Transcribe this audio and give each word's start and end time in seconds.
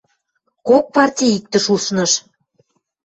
Кок 0.67 0.85
партьы 0.95 1.25
иктӹш 1.37 1.65
ушныш. 1.75 2.11